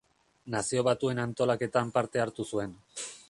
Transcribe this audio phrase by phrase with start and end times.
[0.53, 2.77] Nazio Batuen antolaketan parte hartu zuen.